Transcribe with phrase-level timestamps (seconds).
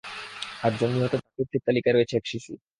[0.63, 2.51] আটজন নিহত ব্যক্তির তালিকায় রয়েছে এক শিশু।